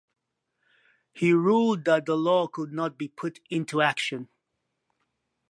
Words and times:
He 1.13 1.31
ruled 1.31 1.85
that 1.85 2.07
the 2.07 2.17
law 2.17 2.47
could 2.47 2.73
not 2.73 2.97
be 2.97 3.07
put 3.07 3.39
into 3.51 3.83
action. 3.83 4.29